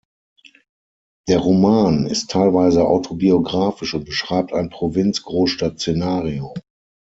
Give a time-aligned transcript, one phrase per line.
[1.27, 6.55] Der Roman ist teilweise autobiographisch und beschreibt ein Provinz-Großstadt-Szenario.